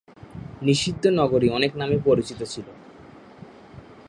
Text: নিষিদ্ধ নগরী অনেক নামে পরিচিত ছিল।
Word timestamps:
নিষিদ্ধ 0.61 1.03
নগরী 1.19 1.47
অনেক 1.49 1.71
নামে 1.75 1.97
পরিচিত 2.05 2.39
ছিল। 2.43 2.67